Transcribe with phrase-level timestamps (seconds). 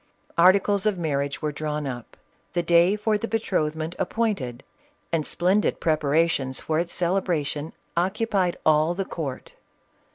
[0.35, 2.17] Articles of marriage were drawn up;
[2.53, 4.63] the day for the betrothment appointed,
[5.11, 9.53] and splendid preparations for its celebration occupied all the court.